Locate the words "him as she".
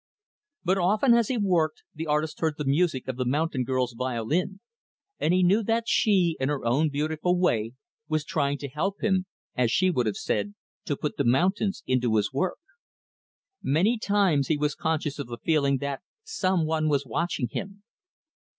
9.03-9.91